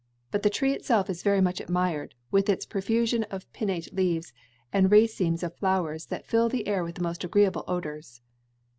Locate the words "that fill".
6.07-6.49